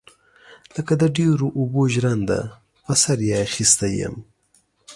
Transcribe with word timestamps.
لکه 0.75 0.93
د 1.01 1.03
ډيرو 1.17 1.47
اوبو 1.59 1.81
ژرنده 1.93 2.39
پر 2.85 2.95
سر 3.03 3.19
يې 3.27 3.35
اخيستى 3.47 3.89
يم. 4.01 4.15